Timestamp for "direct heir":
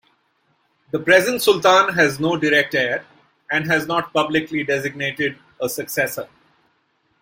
2.35-3.05